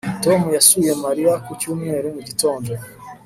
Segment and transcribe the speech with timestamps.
[0.23, 2.71] Tom yasuye Mariya ku cyumweru mu gitondo